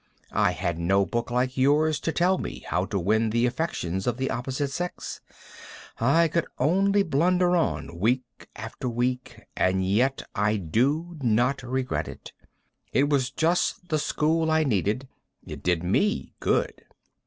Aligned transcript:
I 0.33 0.53
had 0.53 0.79
no 0.79 1.05
book 1.05 1.29
like 1.29 1.55
yours 1.57 1.99
to 1.99 2.11
tell 2.11 2.39
me 2.39 2.61
how 2.69 2.85
to 2.85 2.97
win 2.97 3.29
the 3.29 3.45
affections 3.45 4.07
of 4.07 4.17
the 4.17 4.31
opposite 4.31 4.71
sex. 4.71 5.21
I 5.99 6.27
could 6.27 6.47
only 6.57 7.03
blunder 7.03 7.55
on, 7.55 7.99
week 7.99 8.49
after 8.55 8.89
week 8.89 9.45
and 9.55 9.85
yet 9.85 10.23
I 10.33 10.57
do 10.57 11.19
not 11.21 11.61
regret 11.61 12.07
it. 12.07 12.33
It 12.91 13.09
was 13.11 13.29
just 13.29 13.89
the 13.89 13.99
school 13.99 14.49
I 14.49 14.63
needed. 14.63 15.07
It 15.45 15.61
did 15.61 15.83
me 15.83 16.33
good. 16.39 16.81